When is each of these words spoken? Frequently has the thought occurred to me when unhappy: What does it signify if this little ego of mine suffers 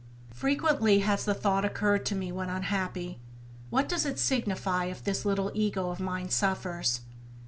Frequently 0.33 1.01
has 1.01 1.25
the 1.25 1.33
thought 1.35 1.63
occurred 1.63 2.07
to 2.07 2.15
me 2.15 2.31
when 2.31 2.49
unhappy: 2.49 3.19
What 3.69 3.87
does 3.87 4.03
it 4.03 4.17
signify 4.17 4.85
if 4.85 5.03
this 5.03 5.25
little 5.25 5.51
ego 5.53 5.91
of 5.91 5.99
mine 5.99 6.29
suffers 6.29 7.01